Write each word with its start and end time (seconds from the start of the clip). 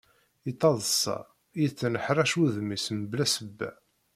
Yettaḍsa, 0.45 1.17
yettnecraḥ 1.61 2.31
wudem-is 2.37 2.85
mebla 2.99 3.25
sebba. 3.27 3.71